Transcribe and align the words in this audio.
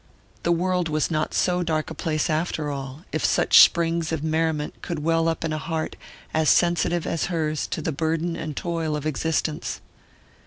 The 0.41 0.51
world 0.51 0.89
was 0.89 1.11
not 1.11 1.31
so 1.31 1.61
dark 1.61 1.91
a 1.91 1.93
place 1.93 2.27
after 2.27 2.71
all, 2.71 3.03
if 3.11 3.23
such 3.23 3.59
springs 3.59 4.11
of 4.11 4.23
merriment 4.23 4.81
could 4.81 4.97
well 5.03 5.27
up 5.27 5.45
in 5.45 5.53
a 5.53 5.59
heart 5.59 5.95
as 6.33 6.49
sensitive 6.49 7.05
as 7.05 7.25
hers 7.25 7.67
to 7.67 7.83
the 7.83 7.91
burden 7.91 8.35
and 8.35 8.57
toil 8.57 8.95
of 8.95 9.05
existence. 9.05 9.79